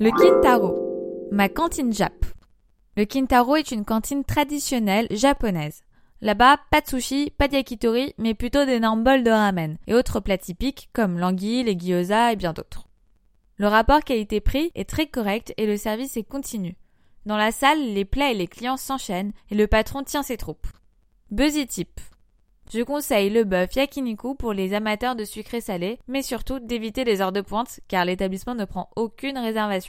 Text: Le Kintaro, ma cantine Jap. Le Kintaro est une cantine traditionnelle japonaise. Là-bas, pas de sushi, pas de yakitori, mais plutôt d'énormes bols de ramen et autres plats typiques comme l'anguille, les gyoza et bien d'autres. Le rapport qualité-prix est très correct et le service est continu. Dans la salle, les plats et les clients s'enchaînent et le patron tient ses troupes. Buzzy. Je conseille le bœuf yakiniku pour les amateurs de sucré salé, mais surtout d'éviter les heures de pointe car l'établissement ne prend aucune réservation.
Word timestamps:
Le 0.00 0.12
Kintaro, 0.12 1.28
ma 1.32 1.48
cantine 1.48 1.92
Jap. 1.92 2.24
Le 2.96 3.04
Kintaro 3.04 3.56
est 3.56 3.72
une 3.72 3.84
cantine 3.84 4.22
traditionnelle 4.22 5.08
japonaise. 5.10 5.82
Là-bas, 6.20 6.58
pas 6.70 6.80
de 6.80 6.86
sushi, 6.86 7.32
pas 7.36 7.48
de 7.48 7.54
yakitori, 7.54 8.14
mais 8.16 8.34
plutôt 8.34 8.64
d'énormes 8.64 9.02
bols 9.02 9.24
de 9.24 9.30
ramen 9.32 9.76
et 9.88 9.94
autres 9.94 10.20
plats 10.20 10.38
typiques 10.38 10.88
comme 10.92 11.18
l'anguille, 11.18 11.64
les 11.64 11.76
gyoza 11.76 12.32
et 12.32 12.36
bien 12.36 12.52
d'autres. 12.52 12.86
Le 13.56 13.66
rapport 13.66 14.04
qualité-prix 14.04 14.70
est 14.76 14.88
très 14.88 15.08
correct 15.08 15.52
et 15.56 15.66
le 15.66 15.76
service 15.76 16.16
est 16.16 16.22
continu. 16.22 16.76
Dans 17.26 17.36
la 17.36 17.50
salle, 17.50 17.92
les 17.92 18.04
plats 18.04 18.30
et 18.30 18.34
les 18.34 18.46
clients 18.46 18.76
s'enchaînent 18.76 19.32
et 19.50 19.56
le 19.56 19.66
patron 19.66 20.04
tient 20.04 20.22
ses 20.22 20.36
troupes. 20.36 20.68
Buzzy. 21.32 21.66
Je 22.70 22.82
conseille 22.82 23.30
le 23.30 23.44
bœuf 23.44 23.76
yakiniku 23.76 24.34
pour 24.34 24.52
les 24.52 24.74
amateurs 24.74 25.16
de 25.16 25.24
sucré 25.24 25.62
salé, 25.62 25.98
mais 26.06 26.20
surtout 26.20 26.58
d'éviter 26.58 27.02
les 27.02 27.22
heures 27.22 27.32
de 27.32 27.40
pointe 27.40 27.80
car 27.88 28.04
l'établissement 28.04 28.54
ne 28.54 28.66
prend 28.66 28.90
aucune 28.94 29.38
réservation. 29.38 29.86